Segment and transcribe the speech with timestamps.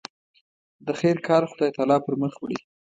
[0.85, 2.57] د خیر کار خدای تعالی پر مخ وړي.